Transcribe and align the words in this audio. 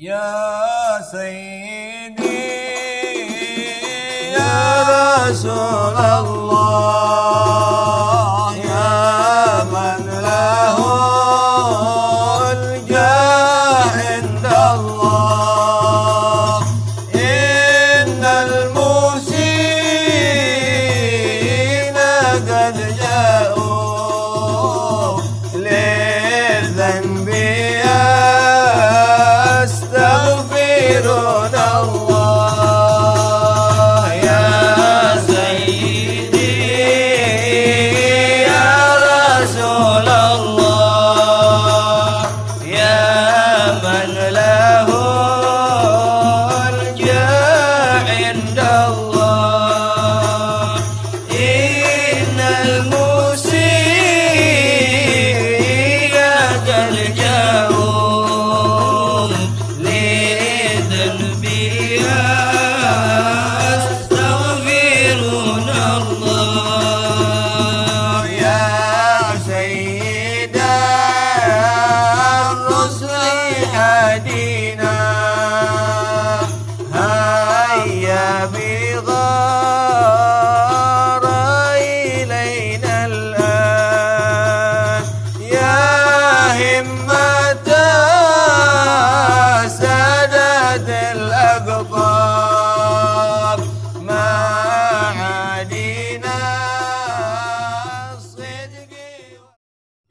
يا 0.00 1.00
سيدي 1.12 2.24
يا 4.32 5.28
رسول 5.28 5.96
الله. 5.96 6.43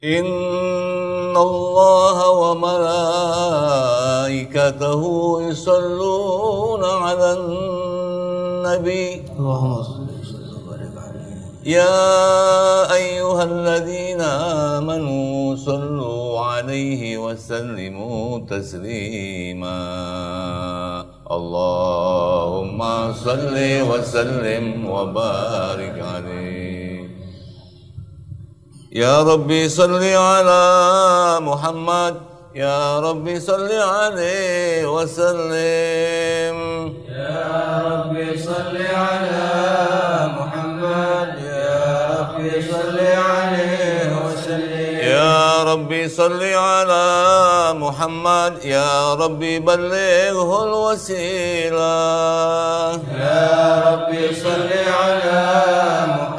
إن 0.04 1.36
الله 1.36 2.30
وملائكته 2.30 3.02
يصلون 5.42 6.84
على 6.84 7.32
النبي. 7.32 9.22
اللهم 9.38 9.80
صل 9.82 10.04
وسلم 10.20 10.60
وبارك 10.60 10.92
عليه. 11.00 11.40
يا 11.64 12.04
أيها 12.94 13.42
الذين 13.44 14.20
آمنوا 14.76 15.56
صلوا 15.56 16.40
عليه 16.40 17.18
وسلموا 17.18 18.38
تسليما. 18.44 19.80
اللهم 21.30 22.80
صل 23.24 23.56
وسلم 23.88 24.90
وبارك 24.90 25.96
عليه. 26.14 26.33
يا 28.94 29.22
ربي 29.22 29.68
صل 29.68 30.02
على 30.04 30.62
محمد. 31.40 32.14
يا 32.54 33.00
ربي 33.00 33.40
صل 33.40 33.72
عليه 33.72 34.86
وسلم. 34.86 36.56
يا 37.10 37.82
ربي 37.90 38.38
صل 38.38 38.76
على 38.78 39.50
محمد. 40.38 41.28
يا 41.42 42.06
ربي 42.20 42.62
صل 42.70 42.98
عليه 43.34 44.14
وسلم. 44.22 44.98
يا 45.02 45.62
ربي 45.62 46.08
صل 46.08 46.42
على 46.42 47.06
محمد. 47.74 48.64
يا 48.64 49.14
ربي 49.14 49.58
بلغه 49.58 50.64
الوسيلة. 50.64 51.98
يا 53.18 53.82
ربي 53.90 54.34
صل 54.34 54.70
على 55.02 55.42
محمد 56.06 56.33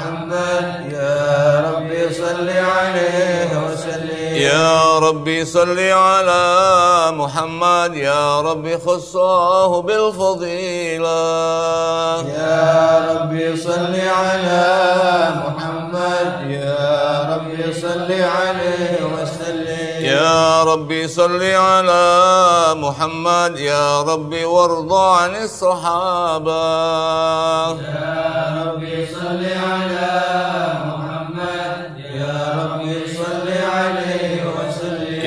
صل 2.26 2.50
عليه 2.50 3.50
وسلم. 3.66 4.36
يا 4.36 5.00
ربي 5.00 5.46
صل 5.46 5.80
على 5.80 6.44
محمد. 7.12 7.96
يا 7.96 8.42
ربي 8.42 8.78
خصه 8.78 9.82
بالفضيلة. 9.82 11.22
يا 12.38 13.06
ربي 13.12 13.58
صل 13.58 13.94
على 14.22 14.66
محمد. 15.46 16.34
يا 16.50 16.90
ربي 17.32 17.74
صل 17.74 18.10
عليه 18.12 18.94
وسلم. 19.14 20.06
يا 20.06 20.64
ربي 20.64 21.08
صل 21.08 21.44
على 21.44 22.06
محمد. 22.76 23.60
يا 23.60 24.02
ربي 24.02 24.46
وارض 24.46 24.94
عن 24.94 25.36
الصحابة. 25.36 26.66
يا 27.82 28.66
ربي 28.66 29.08
صل 29.14 29.44
على 29.70 30.15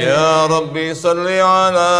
يا 0.08 0.46
ربي 0.46 0.94
صل 0.94 1.28
على 1.28 1.91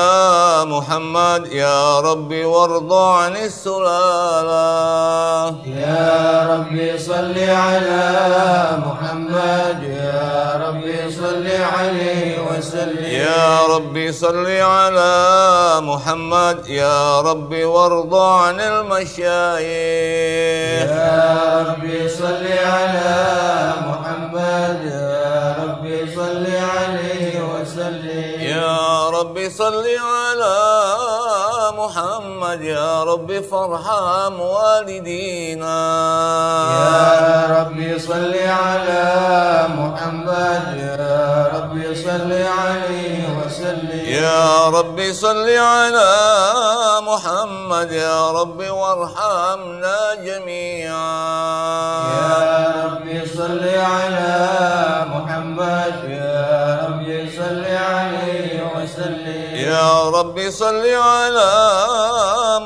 محمد 0.64 1.52
يا 1.52 2.00
ربي 2.00 2.44
وارض 2.44 2.92
عن 2.92 3.36
السلالة. 3.36 4.58
يا 5.66 6.46
ربي 6.52 6.98
صل 6.98 7.38
على 7.38 8.06
محمد 8.86 9.82
يا 9.82 10.56
ربي 10.64 11.10
صل 11.10 11.46
عليه 11.76 12.38
وسلم. 12.48 13.04
يا 13.04 13.66
ربي 13.74 14.12
صل 14.12 14.46
على 14.46 15.14
محمد 15.80 16.66
يا 16.69 17.20
ربي 17.20 17.64
وارض 17.64 18.14
عن 18.14 18.60
المشايخ. 18.60 19.69
يا 20.90 21.64
ربي 21.69 22.08
صل 22.08 22.44
على 22.75 23.14
محمد 23.88 24.78
يا 24.84 25.56
ربي 25.62 25.98
صل 26.16 26.46
وسلم 26.72 26.97
يا 29.19 29.23
ربي 29.25 29.51
صل 29.51 29.87
على 29.99 30.56
محمد 31.75 32.61
يا 32.62 33.05
ربي 33.05 33.43
فارحم 33.43 34.41
والدينا. 34.41 35.79
يا 36.71 37.59
ربي 37.59 37.99
صل 37.99 38.34
على 38.34 39.05
محمد 39.75 40.65
يا 40.79 41.51
ربي 41.55 41.95
صل 41.95 42.31
عليه 42.33 43.27
وسلم. 43.39 44.06
يا 44.06 44.69
ربي 44.69 45.12
صل 45.12 45.49
على 45.50 46.11
محمد 47.03 47.93
يا 47.93 48.31
ربي 48.31 48.71
وارحمنا 48.71 49.99
جميعا. 50.23 51.11
يا 52.23 52.39
ربي 52.87 53.27
صل 53.27 53.65
على 53.69 54.35
محمد 55.11 55.95
يا 56.06 56.87
ربي 56.87 57.31
صل 57.37 57.64
عليه 57.64 58.48
يا 59.69 60.09
ربي 60.09 60.50
صل 60.50 60.85
على 60.94 61.53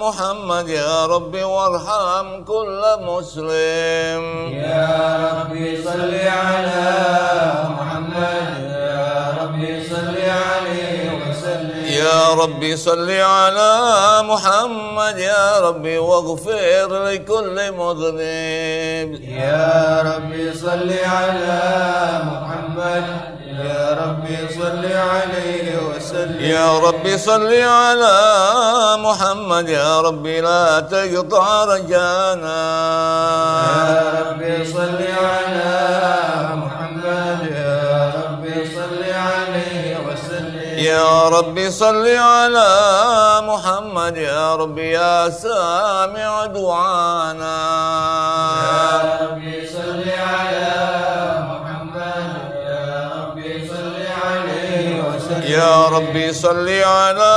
محمد 0.02 0.68
يا 0.68 1.06
ربي 1.06 1.42
وارحم 1.42 2.44
كل 2.44 2.82
مسلم. 3.00 4.22
يا 4.52 4.90
ربي 5.38 5.82
صل 5.82 6.14
على 6.14 6.90
محمد 7.74 8.46
يا 8.62 9.34
ربي 9.40 9.72
صل 9.90 10.16
عليه 10.46 11.00
وسلم. 11.22 11.84
يا 11.84 12.34
ربي 12.42 12.76
صل 12.76 13.10
على 13.10 13.72
محمد 14.22 15.18
يا 15.18 15.60
ربي 15.60 15.98
واغفر 15.98 16.88
لكل 17.06 17.56
مذنب. 17.72 19.08
يا 19.22 20.02
ربي 20.10 20.54
صل 20.54 20.90
على 21.16 21.60
محمد 22.30 23.04
يا 23.64 23.86
ربي 24.04 24.38
صل 24.58 24.84
عليه 24.86 25.78
وسلم. 25.88 26.40
يا 26.40 26.78
ربي 26.78 27.18
صل 27.18 27.52
على 27.52 28.16
محمد 28.98 29.68
يا 29.68 30.00
ربي 30.00 30.40
لا 30.40 30.80
تقطع 30.80 31.64
رجانا. 31.64 32.62
يا 33.86 34.02
ربي 34.20 34.64
صل 34.64 35.00
على 35.24 35.72
محمد 36.62 37.40
يا 37.50 38.12
ربي 38.18 38.56
صل 38.74 39.02
عليه 39.02 39.98
وسلم. 40.06 40.78
يا 40.78 41.28
ربي 41.28 41.70
صل 41.70 42.06
على 42.06 42.70
محمد 43.42 44.16
يا 44.16 44.54
ربي 44.54 44.90
يا 44.90 45.30
سامع 45.30 46.46
دعانا. 46.46 47.58
يا 48.62 49.26
ربي 49.26 49.66
يا 55.40 55.88
ربي 55.88 56.32
صل 56.32 56.68
على 56.68 57.34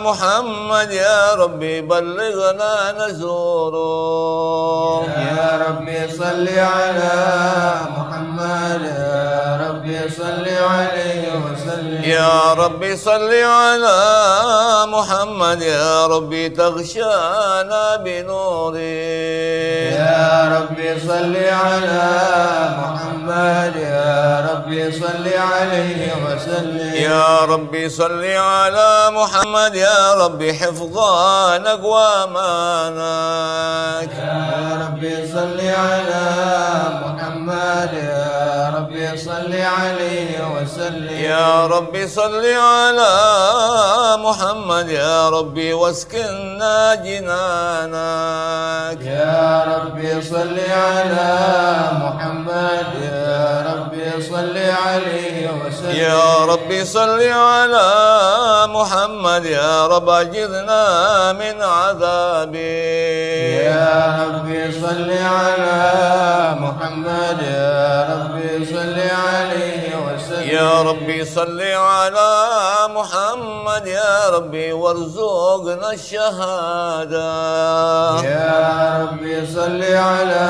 محمد 0.00 0.90
يا 0.90 1.34
ربي 1.34 1.80
بلغنا 1.80 2.74
نزوره. 2.98 3.82
يا 5.06 5.50
ربي 5.68 6.00
صل 6.18 6.48
على 6.48 7.16
محمد 7.96 8.82
يا 8.82 9.58
ربي 9.68 10.00
صل 10.10 10.46
عليه 10.74 11.22
وسلم. 11.44 12.02
يا 12.04 12.52
ربي 12.52 12.96
صل 12.96 13.32
على 13.34 13.98
محمد 14.86 15.62
يا 15.62 16.06
ربي 16.06 16.48
تغشانا 16.48 17.96
بنوره. 18.04 18.78
يا 20.02 20.30
ربي 20.56 20.90
صل 21.08 21.34
على 21.36 22.08
محمد 22.82 23.74
يا 23.76 24.46
ربي 24.50 24.92
صل 24.92 25.26
عليه 25.52 26.02
وسلم. 26.24 26.94
يا 26.94 27.31
ربي 27.40 27.88
صل 27.88 28.24
على 28.24 29.10
محمد 29.10 29.74
يا 29.74 30.14
ربي 30.14 30.54
حفظانك 30.54 31.84
وامانك 31.84 33.02
يا 34.18 34.78
ربي 34.82 35.32
صل 35.32 35.60
على 35.60 36.26
محمد 37.02 37.92
يا 37.92 38.72
ربي 38.76 39.16
صل 39.16 39.52
عليه 39.52 40.48
وسلم. 40.54 41.20
يا 41.20 41.66
ربي 41.66 42.08
صل 42.08 42.44
على 42.46 43.12
محمد 44.18 44.88
يا 44.88 45.28
ربي 45.28 45.72
واسكننا 45.72 46.94
جنانك. 46.94 49.00
يا 49.02 49.64
ربي 49.72 50.22
صل 50.22 50.60
على 50.70 51.30
محمد 52.04 52.86
يا 53.02 53.64
ربي 53.72 54.22
صل 54.30 54.56
عليه 54.86 55.50
وسلم. 55.60 55.96
يا 55.96 56.44
ربي 56.44 56.84
صل 56.84 57.21
على 57.30 57.88
محمد 58.66 59.44
يا 59.44 59.86
رب 59.86 60.08
أجرنا 60.08 61.32
من 61.32 61.62
عذابك 61.62 62.56
يا 63.66 64.24
ربي 64.24 64.72
صل 64.72 65.10
على 65.10 65.80
محمد 66.64 67.38
يا 67.42 68.08
ربي 68.12 68.64
صل 68.66 68.98
عليه 69.26 69.96
وسلم. 70.04 70.31
يا 70.52 70.82
ربي 70.82 71.24
صل 71.24 71.60
على 71.60 72.30
محمد 72.88 73.86
يا 73.86 74.28
ربي 74.36 74.72
وارزقنا 74.72 75.92
الشهادة. 75.92 77.32
يا 78.20 78.60
ربي 79.02 79.46
صل 79.46 79.82
على 79.82 80.48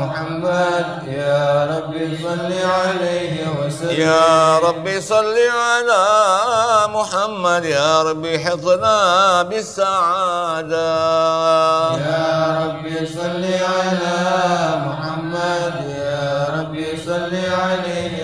محمد 0.00 0.86
يا 1.06 1.68
ربي 1.72 2.18
صل 2.24 2.52
عليه 2.78 3.36
وسلم. 3.60 4.00
يا 4.00 4.58
ربي 4.58 5.00
صل 5.00 5.36
على 5.66 6.04
محمد 6.88 7.64
يا 7.64 8.02
ربي 8.02 8.38
حفظنا 8.38 9.42
بالسعادة. 9.42 10.88
يا 11.96 12.32
ربي 12.64 13.06
صل 13.06 13.44
على 13.44 14.16
محمد 14.86 15.74
يا 15.88 16.48
ربي 16.56 16.96
صل 17.06 17.34
عليه 17.62 18.17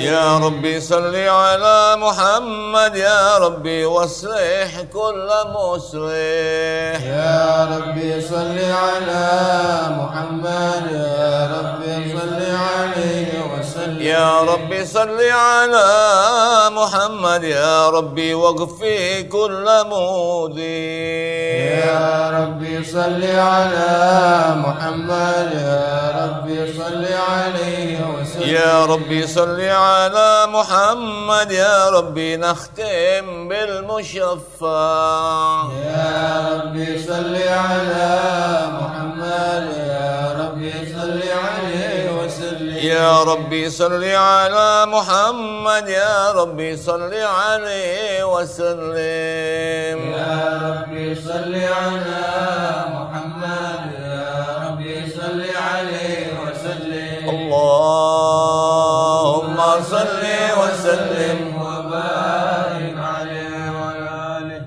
يا 0.00 0.38
ربي 0.38 0.80
صل 0.80 1.16
على 1.16 1.96
محمد 1.96 2.96
يا 2.96 3.38
ربي 3.38 3.84
واصلح 3.84 4.80
كل 4.92 5.28
مصلح. 5.54 7.00
يا 7.04 7.68
ربي 7.72 8.20
صل 8.20 8.58
على 8.58 9.28
محمد 10.00 10.84
يا 10.92 11.50
ربي 11.56 12.18
صل 12.18 12.40
عليه 12.66 13.30
وسلم. 13.52 14.02
يا 14.02 14.40
ربي 14.40 14.86
صل 14.86 15.20
على 15.20 15.88
محمد 16.72 17.44
يا 17.44 17.88
ربي 17.88 18.34
واغفر 18.34 19.20
كل 19.32 19.66
مودي 19.86 21.00
يا 21.76 22.30
ربي 22.30 22.84
صل 22.84 23.22
على 23.24 23.90
محمد 24.64 25.48
يا 25.54 26.12
ربي 26.20 26.72
صل 26.72 27.04
عليه 27.30 27.98
وسلم. 28.14 28.48
يا 28.48 28.84
ربي 28.84 29.26
صل 29.26 29.60
على 29.60 29.89
محمد 30.46 31.52
يا 31.52 31.88
ربي 31.90 32.36
نختم 32.36 33.48
بالمشفع. 33.48 34.68
يا 35.86 36.48
ربي 36.52 36.98
صل 36.98 37.36
على 37.36 38.10
محمد 38.80 39.64
يا 39.76 40.36
ربي 40.40 40.72
صل 40.94 41.20
عليه 41.44 42.10
وسلم. 42.18 42.76
يا 42.76 43.22
ربي 43.22 43.70
صل 43.70 44.04
على 44.04 44.86
محمد 44.86 45.88
يا 45.88 46.32
ربي 46.32 46.76
صل 46.76 47.14
عليه 47.14 48.24
وسلم. 48.24 49.98
يا 50.12 50.60
ربي 50.68 51.14
صل 51.14 51.54
على 51.54 52.26
محمد 52.96 53.82
يا 54.00 54.28
ربي 54.66 54.96
صل 55.18 55.40
عليه 55.56 56.26
وسلم. 56.42 57.22
اللهم 59.60 59.84
صل 59.84 60.24
وسلم 60.60 61.40
وبارك 61.60 62.96
عليه 62.96 63.70
وعلى 63.76 64.08
آله. 64.38 64.62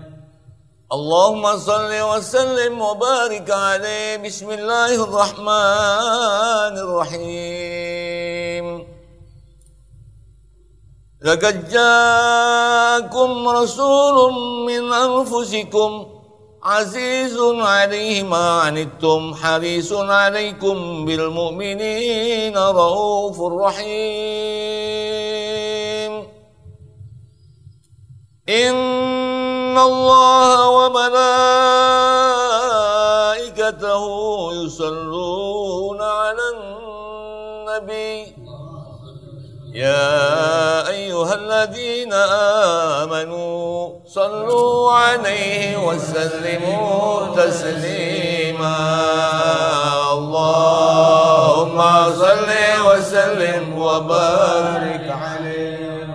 اللهم 0.93 1.57
صل 1.57 1.91
وسلم 2.01 2.81
وبارك 2.81 3.49
عليه. 3.51 4.17
بسم 4.17 4.49
الله 4.51 5.03
الرحمن 5.03 6.73
الرحيم. 6.85 8.65
لقد 11.21 11.69
جاءكم 11.69 13.49
رسول 13.49 14.33
من 14.69 14.93
أنفسكم 14.93 16.12
عزيز 16.63 17.37
عليه 17.39 18.23
ما 18.23 18.61
عنتم 18.61 19.35
حريص 19.35 19.93
عليكم 19.93 21.05
بالمؤمنين 21.05 22.57
رؤوف 22.57 23.41
رحيم. 23.41 23.93
إن 28.49 29.77
الله 29.77 30.69
وملائكته 30.69 31.23
يصلون 34.53 36.01
على 36.01 36.41
النبي. 36.55 38.32
يا 39.73 40.87
أيها 40.87 41.33
الذين 41.33 42.13
آمنوا 43.03 43.89
صلوا 44.05 44.91
عليه 44.91 45.77
وسلموا 45.77 47.35
تسليما. 47.35 48.77
اللهم 50.13 51.77
صل 52.13 52.49
وسلم 52.85 53.81
وبارك 53.81 55.09
عليه. 55.09 56.07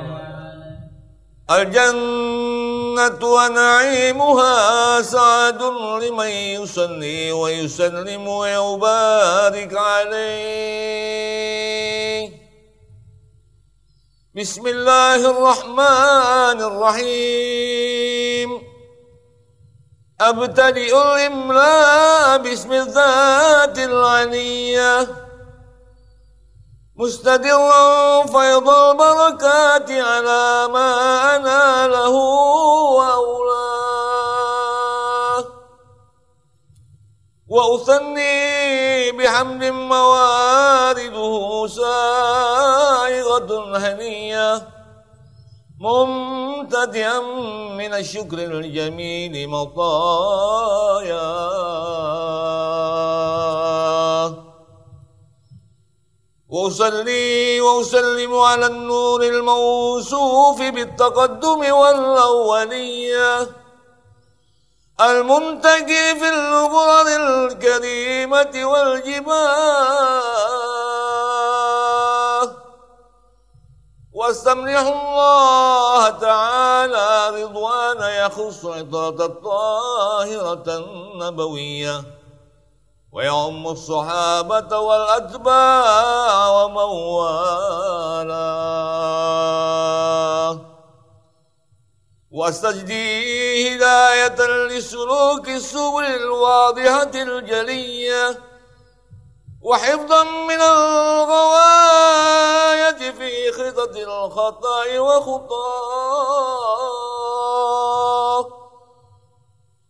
الجنة 1.51 3.21
ونعيمها 3.23 5.03
سعد 5.03 5.63
لمن 6.03 6.29
يصلي 6.29 7.33
ويسلم 7.33 8.29
ويبارك 8.29 9.77
عليه. 9.77 11.88
بسم 14.39 14.67
الله 14.67 15.31
الرحمن 15.31 16.59
الرحيم. 16.71 18.51
أبتدئ 20.21 21.03
الإملاء 21.03 22.39
باسم 22.39 22.73
الذات 22.73 23.79
العلية. 23.79 25.09
مستدرا 26.97 28.27
فيض 28.27 28.69
البركات 28.69 29.91
على 29.91 30.69
ما 30.73 30.91
أناله 31.37 32.15
وأولاه 32.99 34.08
وأثني 37.49 39.13
بحمد 39.13 39.65
موارده 39.65 41.67
سائغة 41.67 43.51
هنية 43.79 44.69
ممتدئا 45.81 47.21
من 47.81 47.95
الشكر 47.95 48.39
الجميل 48.39 49.49
مطاياه 49.49 49.89
وأصلي 56.49 57.61
وأسلم 57.61 58.35
على 58.35 58.67
النور 58.67 59.23
الموصوف 59.23 60.63
بالتقدم 60.63 61.73
والأولية. 61.73 63.49
المنتقي 65.01 66.15
في 66.19 66.29
الغرر 66.29 67.07
الكريمة 67.17 68.51
والجباه. 68.65 70.19
واستمنح 74.15 74.81
الله 74.81 76.09
تعالى 76.09 77.43
رضوان 77.43 78.03
يخص 78.03 78.65
عطرة 78.65 79.27
الطاهرة 79.27 80.65
النبوية. 80.67 82.05
ويعم 83.13 83.67
الصحابة 83.67 84.79
والأتباع 84.79 86.49
ومن 86.49 86.91
واستجدي 92.39 93.75
هداية 93.77 94.67
لسلوك 94.67 95.49
السبل 95.49 96.05
الواضحة 96.05 97.11
الجلية 97.15 98.39
وحفظا 99.63 100.23
من 100.25 100.61
الغواية 100.61 101.81
في 103.19 103.53
خطط 103.53 103.97
الخطأ 103.97 104.99
وخطاه 104.99 105.59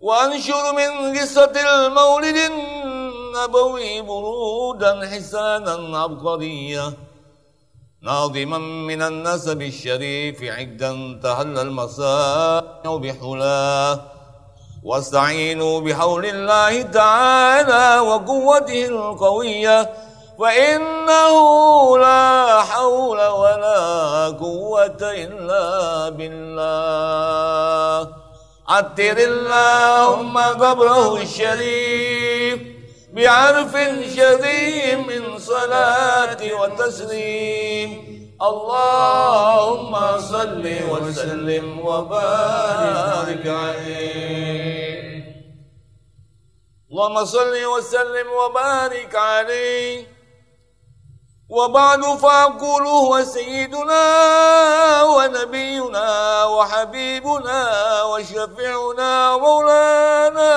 وأنشر 0.01 0.73
من 0.73 1.19
قصة 1.19 1.53
المولد 1.57 2.37
النبوي 2.37 4.01
برودا 4.01 5.11
حسانا 5.13 5.99
عبقريا 5.99 7.08
ناظما 8.03 8.59
من 8.59 9.03
النسب 9.03 9.63
الشريف 9.63 10.43
عدا 10.43 11.21
تهل 11.23 11.59
المساء 11.59 12.97
بحلاه 12.97 14.01
واستعينوا 14.85 15.81
بحول 15.81 16.27
الله 16.27 16.83
تعالى 16.83 18.01
وقوته 18.01 18.87
القوية. 18.87 19.91
فإنه 20.39 21.99
لا 21.99 22.63
حول 22.63 23.27
ولا 23.27 24.27
قوة 24.41 24.99
إلا 25.03 26.09
بالله. 26.09 28.09
عطر 28.69 29.17
اللهم 29.19 30.39
قبره 30.39 31.23
الشريف. 31.23 32.38
بعرف 33.19 33.73
شديد 34.17 34.99
من 34.99 35.39
صلاة 35.39 36.39
وتسليم. 36.61 37.91
اللهم 38.43 39.95
صل 40.19 40.65
وسلم 40.91 41.87
وبارك 41.87 43.47
عليه. 43.47 45.25
اللهم 46.91 47.25
صل 47.25 47.65
وسلم 47.67 48.29
وبارك 48.31 49.15
عليه. 49.15 50.07
وبعد 51.51 52.03
فأقول 52.03 52.87
هو 52.87 53.25
سيدنا 53.25 54.07
ونبينا 55.03 56.45
وحبيبنا 56.45 57.63
وشفيعنا 58.03 59.37
مولانا 59.37 60.55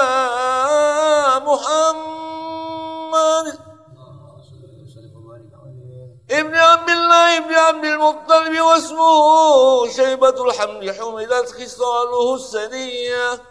ابن 6.32 6.56
عبد 6.56 6.90
الله 6.90 7.38
ابن 7.38 7.54
عبد 7.54 7.86
المطلب 7.86 8.62
واسمه 8.62 9.88
شيبة 9.88 10.46
الحمد 10.46 10.92
حمدت 10.92 11.52
خصاله 11.52 12.36
السنية. 12.36 13.42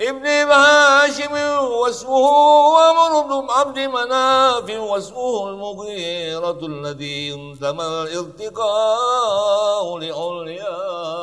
ابن 0.00 0.26
هاشم 0.26 1.32
واسمه 1.62 2.78
عمرو 2.78 3.22
بن 3.22 3.50
عبد 3.50 3.78
مناف 3.78 4.70
واسمه 4.70 5.48
المغيرة 5.48 6.58
الذي 6.62 7.34
انتمى 7.34 7.84
الارتقاء 7.84 9.98
لعلياه 9.98 11.20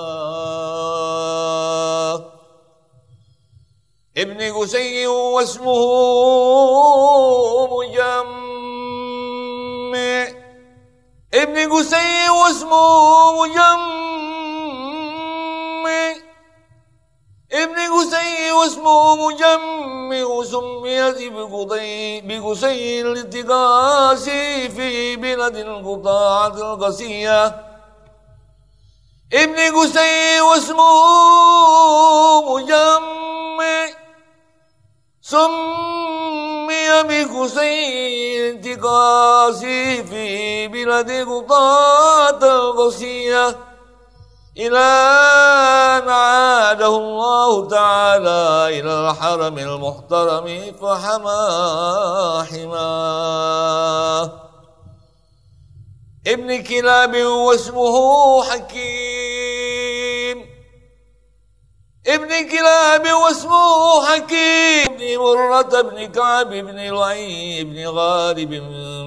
ابن 4.17 4.53
قسي 4.53 5.07
واسمه 5.07 5.71
ابن 11.57 11.73
قسي 11.73 12.29
واسمه 12.29 13.41
مجمع. 13.41 13.77
ابن 17.51 17.79
قسي 17.93 18.51
واسمه 18.51 19.15
مجمع. 19.15 20.43
سميت 20.43 21.33
بقسي 22.25 23.01
الاتقاس 23.01 24.25
في 24.75 25.15
بلد 25.15 25.55
القطاعة 25.55 26.73
القسية 26.73 27.45
ابن 29.33 29.59
قسي 29.79 30.41
واسمه 30.41 30.93
مجمع. 32.55 33.87
سمي 36.87 37.25
بقسي 37.25 38.49
الاتقاس 38.49 39.59
في 40.09 40.67
بلد 40.67 41.11
قطاعة 41.11 42.39
القسية 42.43 43.47
إلى 44.57 44.87
أن 45.97 46.09
عاده 46.09 46.87
الله 46.87 47.67
تعالى 47.67 48.79
إلى 48.79 49.09
الحرم 49.09 49.57
المحترم 49.57 50.47
فحما 50.81 51.41
حماه 52.51 54.31
ابن 56.27 56.63
كلاب 56.63 57.15
واسمه 57.15 57.95
حكيم. 58.43 59.16
ابن 62.07 62.49
كلاب 62.49 63.07
واسمه 63.23 64.05
حكيم. 64.05 64.85
ابن 64.85 65.17
مرة 65.17 65.81
بن 65.81 66.05
كعب 66.11 66.49
بن 66.49 66.79
لعي 66.79 67.63
بن 67.63 67.87
غالب 67.87 68.49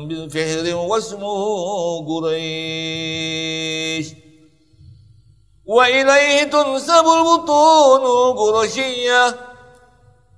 بن 0.09 0.29
فهر 0.29 0.75
واسمه 0.77 2.07
قريش. 2.09 4.07
وإليه 5.67 6.43
تنسب 6.43 7.05
البطون 7.07 8.37
قرشية. 8.39 9.37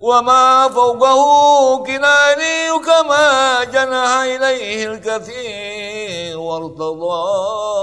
وما 0.00 0.68
فوقه 0.68 1.78
كناني 1.86 2.78
كما 2.86 3.64
جنح 3.64 4.10
إليه 4.22 4.86
الكثير 4.86 6.38
وارتضاه 6.38 7.82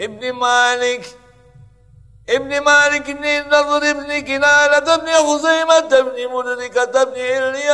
ابن 0.00 0.32
مالك 0.32 1.16
ابن 2.28 2.60
مالك 2.60 3.10
بن 3.10 3.24
النضر 3.24 3.92
بن 3.92 4.20
كنانة 4.20 4.96
بن 4.96 5.08
خزيمة 5.12 6.00
بن 6.00 6.28
مدركة 6.32 7.04
بن 7.04 7.14
إلياس. 7.16 7.70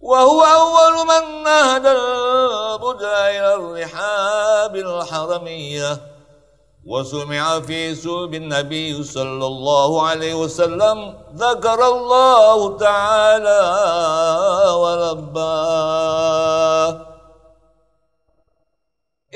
وهو 0.00 0.44
أول 0.44 1.06
من 1.06 1.42
نهد 1.42 1.86
البدع 1.86 3.28
إلى 3.28 3.54
الرحاب 3.54 4.76
الحرمية. 4.76 6.00
وسمع 6.86 7.60
في 7.60 7.94
سوب 7.94 8.34
النبي 8.34 9.04
صلى 9.04 9.46
الله 9.46 10.08
عليه 10.08 10.34
وسلم 10.34 11.14
ذكر 11.34 11.86
الله 11.86 12.78
تعالى 12.78 13.60
ولباه 15.50 17.05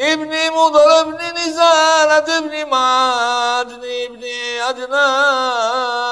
ابن 0.00 0.32
مضر 0.50 1.00
ابن 1.00 1.18
نزالة 1.36 2.38
ابن 2.38 2.68
معادن 2.68 3.82
ابن 4.04 4.24
عدنان. 4.60 6.04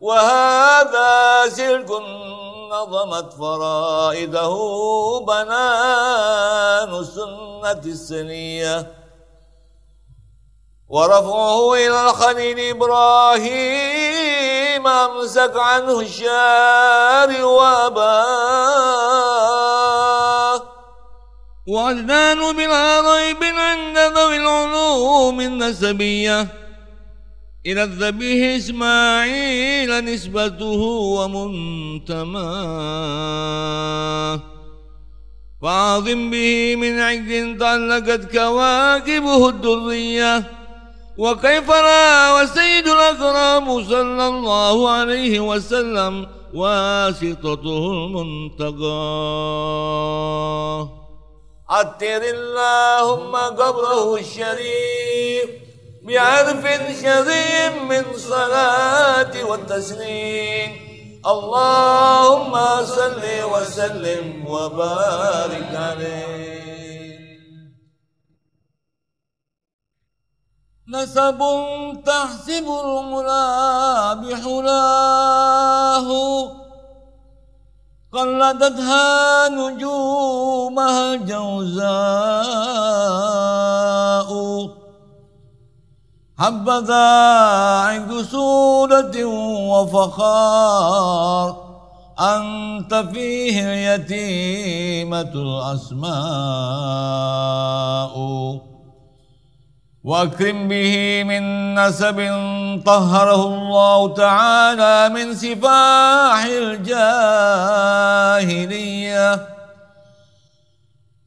وهذا 0.00 1.48
سلك 1.48 1.90
نظمت 2.70 3.32
فرائده 3.32 4.54
بنان 5.26 6.94
السنة 6.98 7.82
السنية. 7.86 8.92
ورفعه 10.88 11.74
إلى 11.74 12.10
الخليل 12.10 12.76
إبراهيم 12.76 14.06
أمسك 14.86 15.52
عنه 15.56 16.00
الشارع 16.00 17.44
وأباه 17.44 18.86
وعدنان 21.66 22.56
بلا 22.56 23.00
ريب 23.00 23.44
عند 23.44 23.98
ذوي 23.98 24.36
العلوم 24.36 25.40
النسبية. 25.40 26.48
إلى 27.66 27.82
الذبيح 27.82 28.56
إسماعيل 28.56 30.04
نسبته 30.04 30.80
ومنتماه 31.18 32.40
فعظم 35.62 36.30
به 36.30 36.76
من 36.76 36.98
عجل 36.98 37.58
تعلقت 37.58 38.32
كواكبه 38.32 39.48
الدرية. 39.48 40.44
وكيف 41.18 41.70
لا 41.70 42.42
وسيد 42.42 42.88
الأكرام 42.88 43.84
صلى 43.84 44.26
الله 44.28 44.90
عليه 44.90 45.40
وسلم 45.40 46.26
واسطته 46.54 47.92
المنتقى. 47.92 48.96
عطر 51.68 52.22
اللهم 52.22 53.36
قبره 53.36 54.14
الشريف 54.14 55.50
بعرف 56.02 56.64
شديد 57.02 57.82
من 57.82 58.18
صلاة 58.18 59.44
والتسليم. 59.44 60.86
اللهم 61.26 62.84
صل 62.84 63.22
وسلم 63.52 64.46
وبارك 64.46 65.70
عليه. 65.74 66.36
نسب 70.88 71.40
تحسب 72.06 72.66
الملا 72.84 74.14
بحلاه 74.14 76.08
قلدتها 78.16 79.48
نجومها 79.48 81.14
الجوزاء 81.14 81.86
حبذا 86.38 87.08
عند 87.88 88.22
سودة 88.22 89.26
وفخار. 89.72 91.56
أنت 92.20 92.94
فيه 92.94 93.56
اليتيمة 93.60 95.32
الأسماء. 95.34 96.16
وأكرم 100.06 100.68
به 100.68 101.24
من 101.26 101.74
نسب 101.74 102.18
طهره 102.86 103.42
الله 103.46 104.14
تعالى 104.14 105.08
من 105.08 105.34
سفاح 105.34 106.44
الجاهلية. 106.44 107.06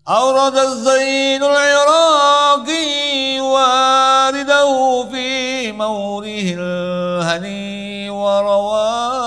أورد 0.07 0.57
الزين 0.57 1.43
العراقي 1.43 3.39
والده 3.39 5.03
في 5.12 5.71
موره 5.71 6.55
الهني 6.57 8.09
ورواه. 8.09 9.19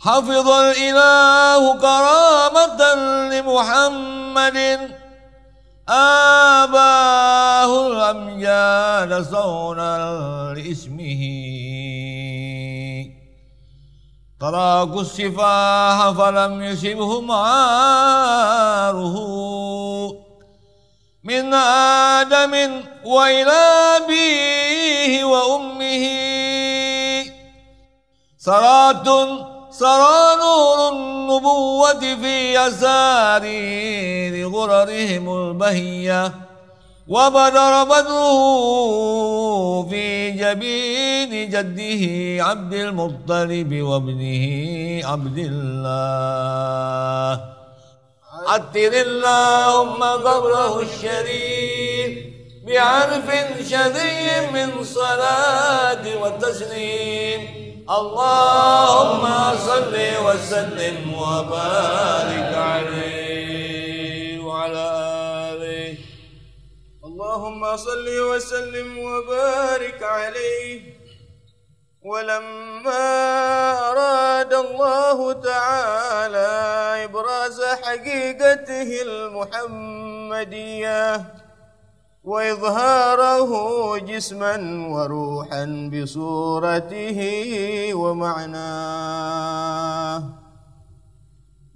حفظ 0.00 0.48
الإله 0.48 1.78
كرامة 1.78 2.94
لمحمد 3.30 4.58
آباه 5.88 7.70
الأمجاد 7.86 9.22
صونا 9.22 10.54
لإسمه؟ 10.56 11.22
تراك 14.40 14.96
السفاح 14.96 16.10
فلم 16.10 16.62
يسبه 16.62 17.20
ماره 17.20 19.14
من 21.24 21.54
آدم 21.54 22.82
وإلى 23.04 23.62
أبيه 23.96 25.24
وأمه 25.24 26.04
صلاة 28.38 29.53
سرى 29.78 30.36
نور 30.40 30.88
النبوة 30.88 32.00
في 32.00 32.54
يسار 32.54 33.44
غررهم 34.54 35.36
البهية 35.36 36.32
وبدر 37.08 37.84
بدره 37.84 38.38
في 39.90 40.30
جبين 40.30 41.50
جده 41.50 42.44
عبد 42.44 42.74
المطلب 42.74 43.82
وابنه 43.82 44.44
عبد 45.04 45.38
الله. 45.38 45.94
عطر 48.46 48.92
اللهم 49.06 50.02
قبره 50.02 50.82
الشريف 50.82 52.18
بعرف 52.66 53.28
شذي 53.70 54.50
من 54.52 54.84
صلاة 54.84 56.04
والتسليم 56.22 57.40
اللهم 57.90 59.56
صل 59.56 59.96
وسلم 60.24 61.14
وبارك 61.14 62.54
عليه 62.54 64.38
وعلى 64.40 64.94
اللهم 67.04 67.76
صل 67.76 68.08
وسلم 68.08 68.98
وبارك 68.98 70.02
عليه. 70.02 70.94
ولما 72.02 73.08
أراد 73.90 74.54
الله 74.54 75.32
تعالى 75.32 76.50
إبراز 77.04 77.62
حقيقته 77.64 79.02
المحمدية 79.02 80.54
وإظهاره 82.24 83.52
جسما 83.98 84.56
وروحا 84.88 85.90
بصورته 85.92 87.20
ومعناه. 87.94 89.42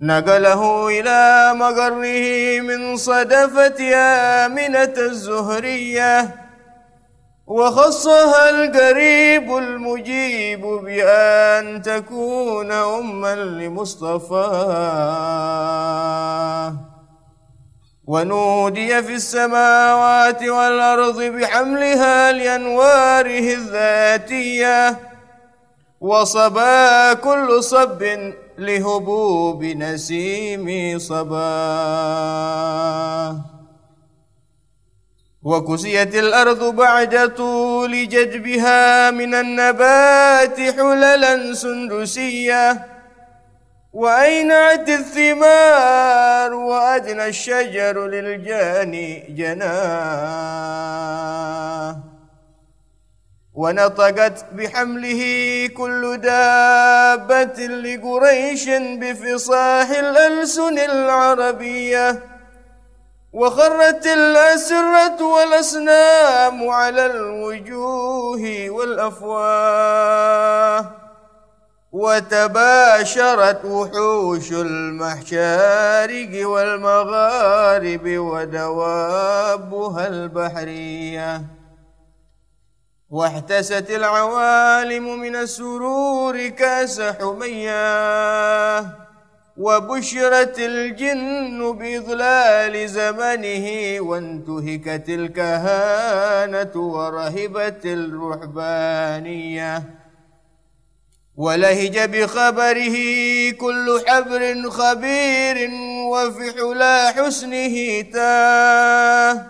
نقله 0.00 0.88
إلى 0.88 1.52
مقره 1.54 2.60
من 2.60 2.96
صدفة 2.96 3.94
آمنة 3.94 4.94
الزهرية 4.98 6.34
وخصها 7.46 8.50
القريب 8.50 9.56
المجيب 9.56 10.60
بأن 10.60 11.82
تكون 11.82 12.72
أما 12.72 13.34
لمصطفاه. 13.34 14.48
ونودي 18.08 19.02
في 19.02 19.14
السماوات 19.14 20.42
والأرض 20.42 21.22
بحملها 21.22 22.32
لأنواره 22.32 23.52
الذاتية 23.54 24.98
وصبا 26.00 27.12
كل 27.12 27.62
صب 27.62 28.02
لهبوب 28.58 29.64
نسيم 29.64 30.98
صباه 30.98 32.08
وكسيت 35.42 36.14
الأرض 36.14 36.64
بعد 36.64 37.34
طول 37.34 38.08
جدبها 38.08 39.10
من 39.10 39.34
النبات 39.34 40.60
حللا 40.60 41.54
سندسية. 41.54 42.97
وأينعت 43.92 44.88
الثمار 44.88 46.54
وأدنى 46.54 47.26
الشجر 47.26 48.06
للجاني 48.06 49.24
جناه 49.28 50.78
ونطقت 53.54 54.44
بحمله 54.52 55.22
كل 55.76 56.18
دابة 56.22 57.66
لقريش 57.66 58.68
بفصاح 58.70 59.90
الألسن 59.90 60.78
العربية 60.78 62.22
وخرت 63.32 64.06
الأسرة 64.06 65.22
والأصنام 65.22 66.68
على 66.68 67.06
الوجوه 67.06 68.70
والأفواه 68.70 70.18
وتباشرت 71.92 73.64
وحوش 73.64 74.52
المحشارق 74.52 76.48
والمغارب 76.48 78.00
ودوابها 78.04 80.06
البحرية. 80.06 81.42
واحتست 83.10 83.90
العوالم 83.90 85.20
من 85.20 85.36
السرور 85.36 86.48
كأس 86.48 87.00
حمياه 87.00 88.86
وبشرت 89.56 90.58
الجن 90.58 91.72
بإضلال 91.72 92.88
زمنه 92.88 93.66
وانتهكت 94.00 95.08
الكهانة 95.08 96.76
ورهبت 96.76 97.80
الرحبانية 97.84 99.82
ولهج 101.38 101.98
بخبره 101.98 102.96
كل 103.50 104.00
حبر 104.06 104.70
خبير 104.70 105.70
وفي 106.10 106.52
حلا 106.52 107.10
حسنه 107.10 108.00
تاه 108.12 109.46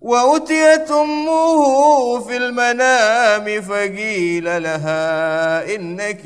وأتيت 0.00 0.90
أمه 0.90 2.20
في 2.20 2.36
المنام 2.36 3.60
فقيل 3.62 4.62
لها 4.62 5.74
إنك 5.74 6.22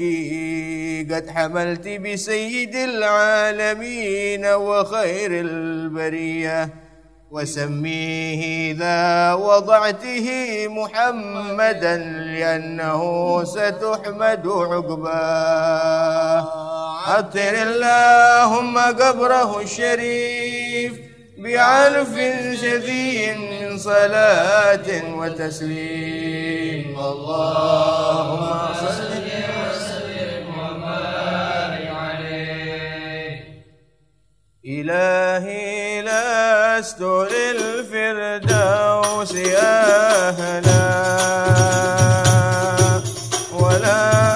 قد 1.12 1.30
حملت 1.30 1.88
بسيد 1.88 2.74
العالمين 2.74 4.46
وخير 4.46 5.30
البرية. 5.40 6.83
وسميه 7.34 8.70
إذا 8.70 9.32
وضعته 9.34 10.26
محمدا 10.68 11.96
لأنه 12.30 13.02
ستحمد 13.44 14.46
عقباه. 14.46 16.40
عطر 17.06 17.54
اللهم 17.62 18.78
قبره 18.78 19.60
الشريف 19.60 20.92
بألف 21.38 22.14
شدي 22.62 23.34
من 23.34 23.78
صلاة 23.78 24.88
وتسليم. 25.18 26.98
اللهم 26.98 28.44
صل 28.74 29.23
إلهي 34.66 36.02
لست 36.02 37.00
للفردوس 37.80 38.54
أهلا 39.56 40.84
ولما 43.52 44.34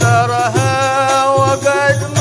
ترها 0.00 1.28
وقد 1.38 1.98
ما 2.16 2.19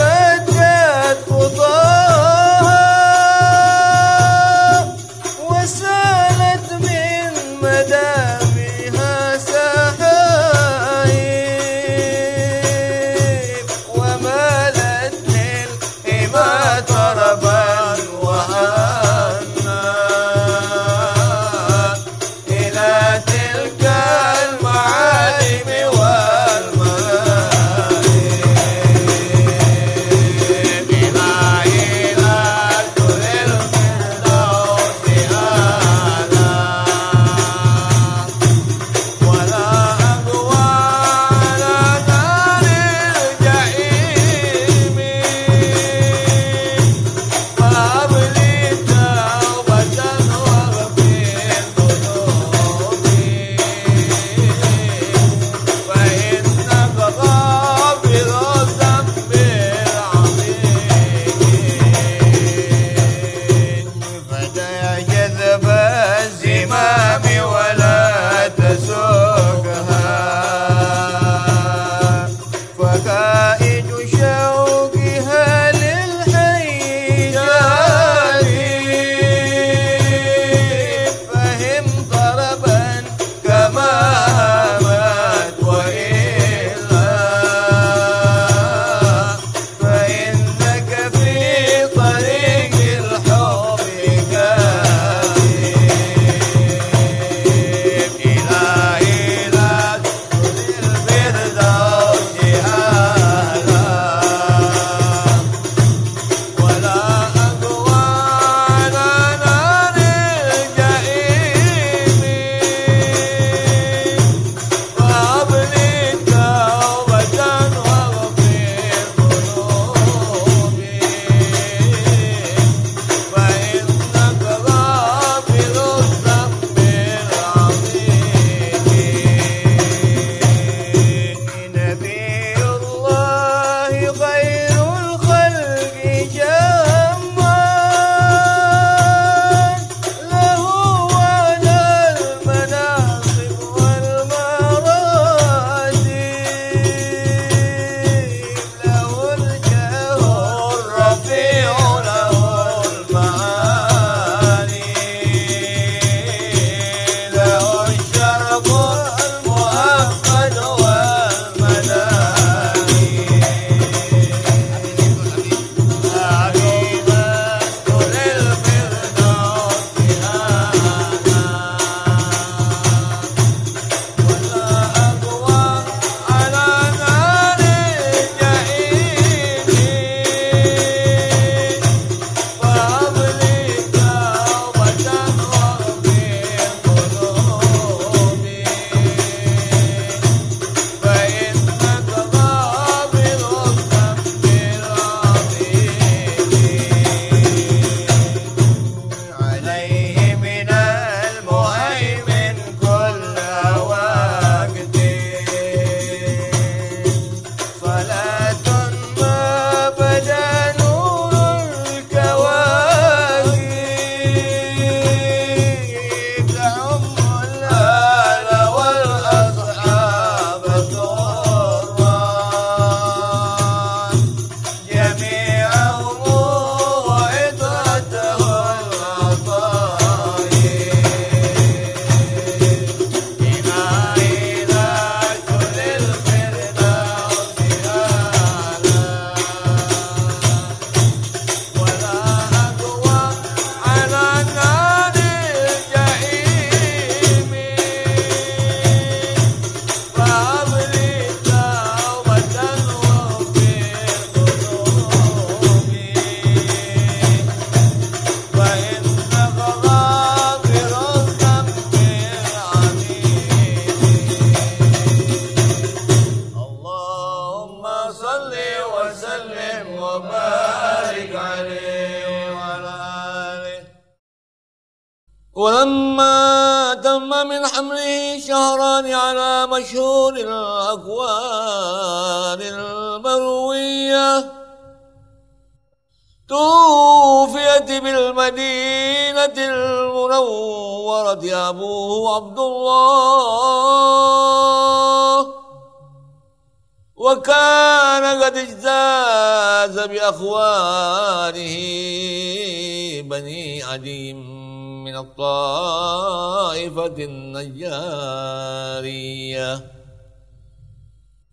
الطائفة 307.09 307.23
النجارية. 307.23 307.89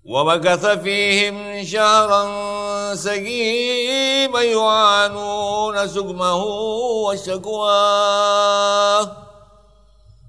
ومكث 0.05 0.66
فيهم 0.66 1.64
شهرا 1.64 2.95
سقيما 2.95 4.42
يعانون 4.42 5.88
سقمه 5.88 6.45
وشكواه 7.07 9.12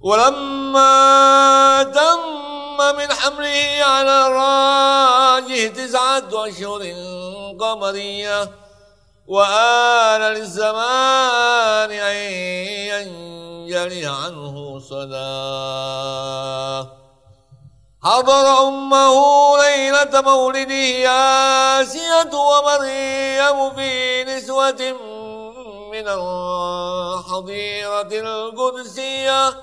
ولما 0.01 1.83
تم 1.83 2.19
من 2.97 3.13
حمله 3.13 3.77
على 3.81 4.27
الراجه 4.27 5.67
تسعة 5.67 6.47
أشهر 6.47 6.81
قمرية 7.59 8.49
وآن 9.27 10.21
للزمان 10.21 11.91
أن 11.91 12.15
ينجلي 12.91 14.05
عنه 14.05 14.79
صلاة 14.79 16.87
حضر 18.03 18.67
أمه 18.67 19.15
ليلة 19.57 20.21
مولده 20.21 21.09
آسية 21.81 22.33
ومريم 22.33 23.75
في 23.75 24.23
نسوة 24.23 24.95
من 25.91 26.07
الحضيرة 26.07 28.11
القدسية. 28.11 29.53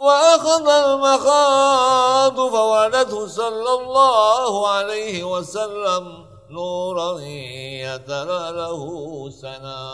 وأخذ 0.00 0.68
المخاض 0.68 2.50
فولده 2.50 3.26
صلى 3.26 3.70
الله 3.70 4.68
عليه 4.68 5.24
وسلم. 5.24 6.31
نورا 6.52 7.20
يترى 7.20 8.44
له 8.60 8.82
سنا 9.30 9.84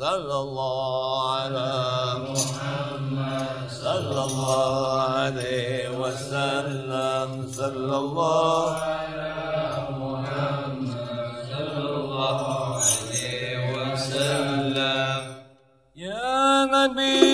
صلى 0.00 0.36
الله 0.44 1.32
على 1.36 1.72
محمد 2.28 3.68
صلى 3.84 4.20
الله 4.24 5.02
عليه 5.02 5.88
وسلم. 6.00 7.28
صلى 7.52 7.96
الله 8.04 8.64
على 8.72 9.36
محمد 10.00 10.96
صلى 11.52 11.88
الله 12.00 12.40
عليه 12.80 13.52
وسلم. 13.76 15.20
يا 15.96 16.64
نبي 16.64 17.33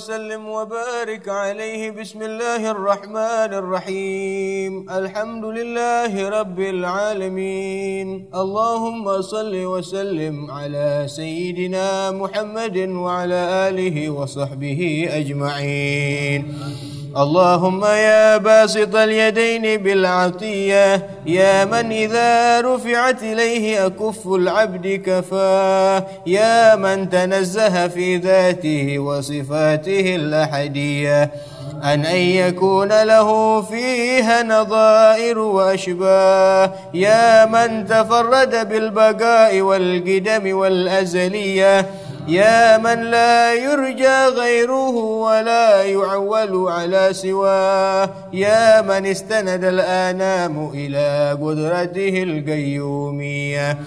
وسلم 0.00 0.48
وبارك 0.48 1.28
عليه. 1.28 1.90
بسم 1.90 2.22
الله 2.22 2.70
الرحمن 2.70 3.52
الرحيم. 3.52 4.88
الحمد 4.88 5.44
لله 5.44 6.28
رب 6.40 6.60
العالمين. 6.60 8.32
اللهم 8.32 9.20
صل 9.20 9.52
وسلم 9.52 10.50
على 10.50 11.04
سيدنا 11.06 12.16
محمد 12.16 12.78
وعلى 12.88 13.68
آله 13.68 14.10
وصحبه 14.10 15.08
أجمعين. 15.12 16.40
اللهم 17.16 17.84
يا 17.84 18.36
باسط 18.36 18.96
اليدين 18.96 19.82
بالعطية 19.82 21.06
يا 21.26 21.64
من 21.64 21.92
إذا 21.92 22.60
رفعت 22.60 23.22
إليه 23.22 23.86
أكف 23.86 24.26
العبد 24.26 25.02
كفاه 25.06 26.06
يا 26.26 26.76
من 26.76 27.10
تنزه 27.10 27.88
في 27.88 28.16
ذاته 28.16 28.98
وصفاته 28.98 30.16
الأحدية. 30.16 31.30
أن 31.84 32.06
أن 32.06 32.16
يكون 32.16 33.02
له 33.02 33.60
فيها 33.62 34.42
نظائر 34.42 35.38
وأشباه 35.38 36.72
يا 36.94 37.46
من 37.46 37.86
تفرد 37.86 38.68
بالبقاء 38.68 39.60
والقدم 39.60 40.56
والأزلية. 40.56 41.86
يا 42.28 42.78
من 42.78 43.10
لا 43.10 43.54
يرجى 43.54 44.24
غيره 44.26 44.94
ولا 44.96 45.82
يعول 45.82 46.72
على 46.72 47.08
سواه. 47.12 48.10
يا 48.32 48.82
من 48.82 49.06
استند 49.06 49.64
الآنام 49.64 50.70
إلى 50.74 51.38
قدرته 51.42 52.22
القيومية. 52.22 53.78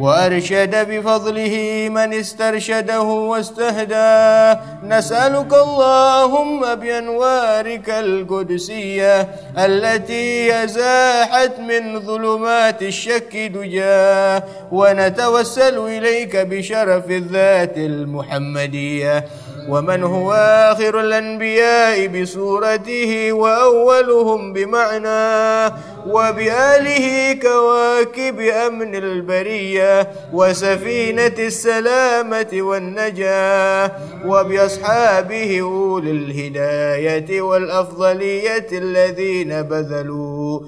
وأرشد 0.00 0.90
بفضله 0.90 1.88
من 1.90 2.14
استرشده 2.14 3.00
واستهداه 3.02 4.60
نسألك 4.84 5.52
اللهم 5.54 6.74
بأنوارك 6.74 7.90
القدسية 7.90 9.28
التي 9.58 10.64
أزاحت 10.64 11.58
من 11.58 12.00
ظلمات 12.00 12.82
الشك 12.82 13.36
دجاه 13.36 14.42
ونتوسل 14.72 15.78
إليك 15.78 16.36
بشرف 16.36 17.10
الذات 17.10 17.76
المحمدية. 17.76 19.24
ومن 19.68 20.02
هو 20.02 20.32
آخر 20.72 21.00
الأنبياء 21.00 22.06
بصورته 22.06 23.32
وأولهم 23.32 24.52
بمعناه 24.52 25.72
وبآله 26.06 27.32
كواكب 27.32 28.40
أمن 28.40 28.94
البرية 28.94 30.10
وسفينة 30.32 31.34
السلامة 31.38 32.48
والنجاة 32.54 33.92
وبأصحابه 34.26 35.60
أولي 35.60 36.10
الهداية 36.10 37.40
والأفضلية 37.40 38.66
الذين 38.72 39.62
بذلوا 39.62 40.60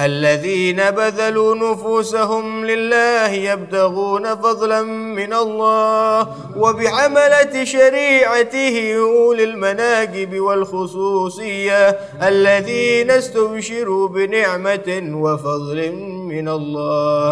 الذين 0.00 0.90
بذلوا 0.90 1.54
نفوسهم 1.54 2.64
لله 2.64 3.28
يبتغون 3.28 4.34
فضلا 4.34 4.82
من 4.82 5.32
الله 5.32 6.28
وبعملة 6.56 7.64
شريعته 7.64 8.96
أولي 8.98 9.44
المناقب 9.44 10.40
والخصوصية 10.40 11.88
الذين 12.22 13.10
استبشروا 13.10 14.08
بنعمة 14.08 14.75
وفضل 15.14 15.78
من 16.28 16.48
الله. 16.48 17.30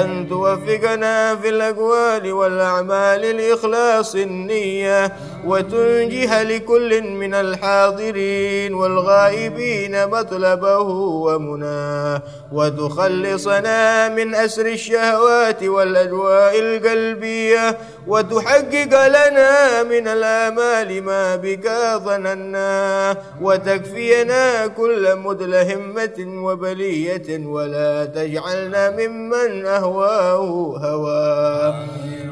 أن 0.00 0.28
توفقنا 0.28 1.36
في 1.36 1.48
الأقوال 1.48 2.32
والأعمال 2.32 3.24
الإخلاص 3.24 4.14
النية 4.14 5.12
وتنجح 5.46 6.40
لكل 6.40 7.02
من 7.02 7.34
الحاضرين 7.34 8.74
والغائبين 8.74 10.06
مطلبه 10.08 10.88
ومناه 11.26 12.22
وتخلصنا 12.52 14.08
من 14.08 14.34
أسر 14.34 14.66
الشهوات 14.66 15.62
والأجواء 15.62 16.58
القلبية 16.58 17.78
وتحقق 18.06 18.92
لنا 19.08 19.82
من 19.82 20.08
الآمال 20.08 21.02
ما 21.02 21.36
بك 21.36 21.70
ظننا. 21.96 23.16
وتكفينا 23.40 24.66
كل 24.66 25.16
مدلهمة 25.16 26.18
وبلية 26.18 27.46
ولا 27.46 28.04
تجعلنا 28.34 28.90
ممن 28.90 29.66
أهواه 29.66 30.36
هواه. 30.82 31.74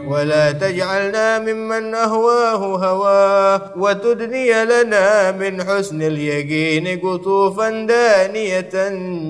ولا 0.09 0.53
تجعلنا 0.53 1.39
ممن 1.39 1.95
أهواه 1.95 2.57
هواه. 2.57 3.61
وتدني 3.77 4.65
لنا 4.65 5.31
من 5.31 5.63
حسن 5.63 6.03
اليقين 6.03 7.01
قطوفا 7.01 7.71
دانية 7.71 8.75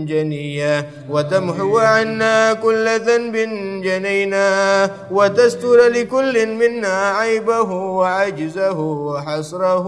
جنية. 0.05 0.87
وتمحو 1.11 1.79
عنا 1.79 2.53
كل 2.53 3.01
ذنب 3.01 3.37
جنينا. 3.85 4.91
وتستر 5.11 5.79
لكل 5.89 6.47
منا 6.47 7.09
عيبه 7.09 7.70
وعجزه 7.70 8.81
وحسره 8.81 9.87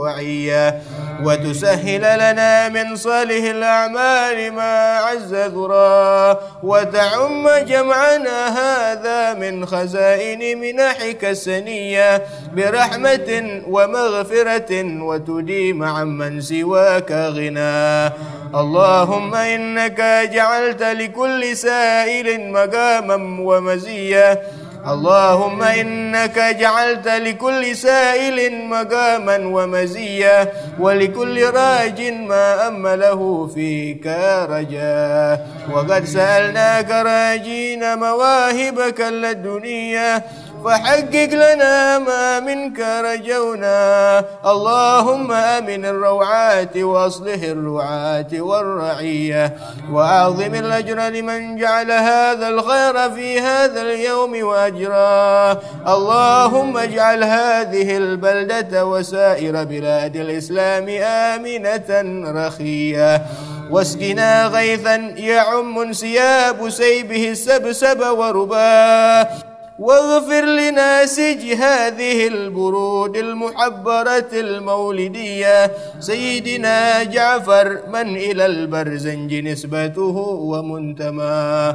وعيه 0.00 0.82
وتسهل 1.24 2.00
لنا 2.00 2.68
من 2.68 2.96
صالح 2.96 3.44
الأعمال 3.50 4.52
ما 4.52 4.96
عز 4.96 5.34
ذراه 5.34 6.13
وتعم 6.62 7.48
جمعنا 7.48 8.38
هذا 8.60 9.34
من 9.34 9.66
خزائن 9.66 10.58
منحك 10.60 11.24
السنية 11.24 12.22
برحمة 12.56 13.60
ومغفرة 13.68 14.72
وتديم 15.02 15.82
عمن 15.82 16.40
سواك 16.40 17.12
غنى. 17.12 18.12
اللهم 18.54 19.34
إنك 19.34 20.00
جعلت 20.32 20.82
لكل 20.82 21.56
سائل 21.56 22.52
مقاما 22.52 23.18
ومزية 23.40 24.42
اللهم 24.88 25.62
إنك 25.62 26.38
جعلت 26.38 27.08
لكل 27.08 27.76
سائل 27.76 28.64
مقاما 28.68 29.36
ومزيا 29.36 30.52
ولكل 30.80 31.44
راج 31.44 32.00
ما 32.12 32.68
أمله 32.68 33.46
فيك 33.54 34.06
رجاه 34.50 35.40
وقد 35.72 36.04
سألناك 36.04 36.90
راجين 36.90 37.98
مواهبك 37.98 39.00
اللدنية 39.00 40.24
فحقق 40.64 41.30
لنا 41.32 41.98
ما 41.98 42.40
منك 42.40 42.80
رجونا. 42.80 44.24
اللهم 44.46 45.32
آمن 45.32 45.84
الروعات 45.84 46.76
وأصلح 46.76 47.42
الرعاة 47.42 48.32
والرعية. 48.32 49.56
وأعظم 49.92 50.54
الأجر 50.54 51.00
لمن 51.00 51.56
جعل 51.56 51.92
هذا 51.92 52.48
الخير 52.48 53.10
في 53.10 53.40
هذا 53.40 53.82
اليوم 53.82 54.44
واجراه 54.44 55.58
اللهم 55.88 56.76
اجعل 56.76 57.24
هذه 57.24 57.96
البلدة 57.96 58.86
وسائر 58.86 59.64
بلاد 59.64 60.16
الإسلام 60.16 60.88
آمنة 60.88 61.90
رخية. 62.46 63.22
واسقنا 63.70 64.46
غيثا 64.46 64.96
يعم 65.16 65.78
انسياب 65.78 66.70
سيبه 66.70 67.30
السبسب 67.30 68.00
ورباه 68.00 69.53
واغفر 69.78 70.44
لناسج 70.44 71.42
هذه 71.52 72.26
البرود 72.26 73.16
المحبرة 73.16 74.30
المولدية. 74.32 75.70
سيدنا 76.00 77.02
جعفر 77.02 77.78
من 77.92 78.16
إلى 78.16 78.46
البرزنج 78.46 79.34
نسبته 79.34 80.16
ومنتماه. 80.50 81.74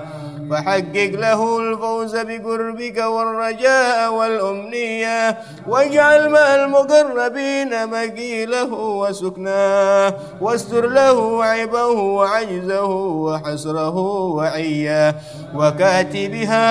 فحقق 0.51 1.11
له 1.13 1.59
الفوز 1.59 2.15
بقربك 2.15 2.97
والرجاء 2.97 4.13
والأمنية. 4.13 5.37
واجعل 5.67 6.29
مع 6.29 6.55
المقربين 6.55 7.87
مقيله 7.87 8.73
وسكناه 8.73 10.13
واستر 10.41 10.87
له 10.87 11.43
عيبه 11.43 11.85
وعجزه 11.85 12.85
وحسره 13.25 13.97
وعياه 14.37 15.15
وكاتبها 15.55 16.69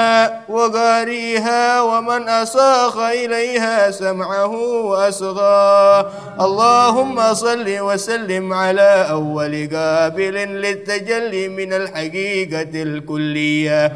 وقارئ 0.48 1.17
فيها 1.18 1.82
ومن 1.82 2.28
أساخ 2.28 2.96
إليها 2.98 3.90
سمعه 3.90 4.54
وأسغى. 4.90 6.10
اللهم 6.40 7.34
صل 7.34 7.66
وسلم 7.66 8.52
على 8.52 8.90
أول 9.10 9.68
قابل 9.74 10.36
للتجلي 10.62 11.48
من 11.48 11.72
الحقيقة 11.72 12.82
الكلية. 12.82 13.92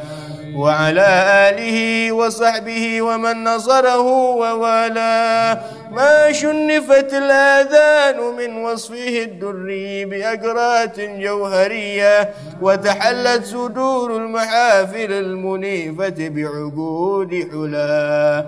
وعلى 0.56 1.08
آله 1.48 2.12
وصحبه 2.12 3.02
ومن 3.02 3.44
نصره 3.44 4.00
ووالاه. 4.42 5.58
ما 5.90 6.32
شنفت 6.32 7.14
الآذان 7.14 8.18
من 8.38 8.64
وصفه 8.64 9.22
الدري 9.22 10.04
بأقرات 10.04 11.00
جوهرية 11.00 12.30
وتحلت 12.62 13.44
صدور 13.44 14.16
المحافل 14.16 15.12
المنيفة 15.12 16.14
بعقود 16.18 17.48
حلا. 17.52 18.46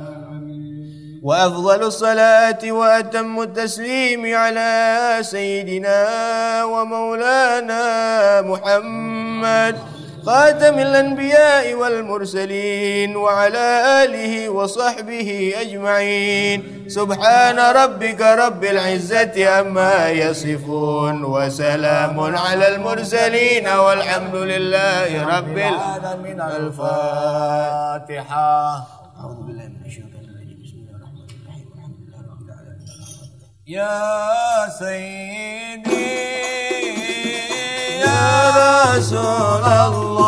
وأفضل 1.23 1.83
الصلاة 1.83 2.63
وأتم 2.69 3.41
التسليم 3.41 4.35
على 4.35 5.19
سيدنا 5.21 5.99
ومولانا 6.65 7.83
محمد. 8.43 9.94
خاتم 10.27 10.79
الأنبياء 10.79 11.75
والمرسلين 11.75 13.17
وعلى 13.17 13.67
آله 14.05 14.49
وصحبه 14.49 15.55
أجمعين. 15.61 16.89
سبحان 16.89 17.59
ربك 17.59 18.21
رب 18.21 18.65
العزة 18.65 19.61
أما 19.61 20.09
يصفون 20.09 21.25
وسلام 21.25 22.21
على 22.21 22.77
المرسلين 22.77 23.69
والحمد 23.69 24.35
لله 24.35 25.11
رب 25.37 25.57
العالمين. 25.59 26.41
الفاتحة. 26.41 28.17
أعوذ 29.21 29.41
بالله 29.47 29.65
من 29.65 29.83
الشيطان 29.87 30.14
يا 33.67 34.69
سيدي 34.79 35.85
يا 38.05 38.97
رسول 38.97 39.65
الله. 39.65 40.25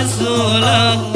رسول 0.00 0.26
الله 0.26 1.09